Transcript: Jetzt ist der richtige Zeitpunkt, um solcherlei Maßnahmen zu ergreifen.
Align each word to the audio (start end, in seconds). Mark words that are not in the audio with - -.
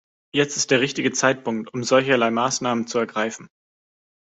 Jetzt 0.33 0.57
ist 0.57 0.71
der 0.71 0.81
richtige 0.81 1.11
Zeitpunkt, 1.11 1.75
um 1.75 1.83
solcherlei 1.83 2.31
Maßnahmen 2.31 2.87
zu 2.87 2.97
ergreifen. 2.97 3.49